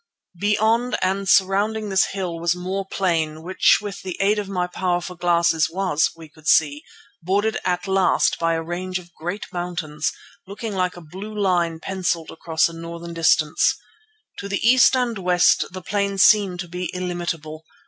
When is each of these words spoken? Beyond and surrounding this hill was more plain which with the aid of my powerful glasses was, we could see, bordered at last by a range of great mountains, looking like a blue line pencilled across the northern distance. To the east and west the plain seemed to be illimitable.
Beyond 0.39 0.97
and 1.03 1.29
surrounding 1.29 1.89
this 1.89 2.05
hill 2.05 2.39
was 2.39 2.55
more 2.55 2.87
plain 2.91 3.43
which 3.43 3.77
with 3.83 4.01
the 4.01 4.17
aid 4.19 4.39
of 4.39 4.49
my 4.49 4.65
powerful 4.65 5.15
glasses 5.15 5.69
was, 5.69 6.09
we 6.17 6.27
could 6.27 6.47
see, 6.47 6.81
bordered 7.21 7.59
at 7.65 7.87
last 7.87 8.39
by 8.39 8.55
a 8.55 8.63
range 8.63 8.97
of 8.97 9.13
great 9.13 9.45
mountains, 9.53 10.11
looking 10.47 10.73
like 10.73 10.97
a 10.97 11.01
blue 11.01 11.35
line 11.39 11.79
pencilled 11.79 12.31
across 12.31 12.65
the 12.65 12.73
northern 12.73 13.13
distance. 13.13 13.75
To 14.39 14.49
the 14.49 14.67
east 14.67 14.95
and 14.95 15.19
west 15.19 15.65
the 15.71 15.83
plain 15.83 16.17
seemed 16.17 16.61
to 16.61 16.67
be 16.67 16.89
illimitable. 16.95 17.63